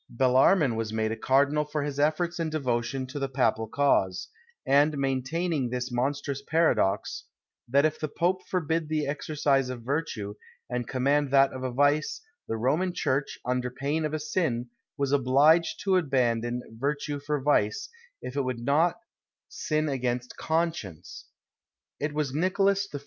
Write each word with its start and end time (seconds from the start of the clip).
Bellarmin 0.09 0.75
was 0.75 0.91
made 0.91 1.11
a 1.11 1.15
cardinal 1.15 1.63
for 1.63 1.83
his 1.83 1.99
efforts 1.99 2.39
and 2.39 2.49
devotion 2.51 3.05
to 3.05 3.19
the 3.19 3.29
papal 3.29 3.67
cause, 3.67 4.29
and 4.65 4.97
maintaining 4.97 5.69
this 5.69 5.91
monstrous 5.91 6.41
paradox, 6.41 7.25
that 7.67 7.85
if 7.85 7.99
the 7.99 8.07
pope 8.07 8.41
forbid 8.49 8.89
the 8.89 9.05
exercise 9.05 9.69
of 9.69 9.83
virtue, 9.83 10.33
and 10.67 10.87
command 10.87 11.29
that 11.29 11.53
of 11.53 11.75
vice, 11.75 12.19
the 12.47 12.57
Roman 12.57 12.93
church, 12.95 13.37
under 13.45 13.69
pain 13.69 14.03
of 14.03 14.15
a 14.15 14.19
sin, 14.19 14.71
was 14.97 15.11
obliged 15.11 15.79
to 15.83 15.97
abandon 15.97 16.63
virtue 16.79 17.19
for 17.19 17.39
vice, 17.39 17.87
if 18.23 18.35
it 18.35 18.41
would 18.41 18.59
not 18.65 18.95
sin 19.49 19.87
against 19.87 20.35
conscience! 20.35 21.27
It 21.99 22.11
was 22.11 22.33
Nicholas 22.33 22.87
I. 22.91 22.99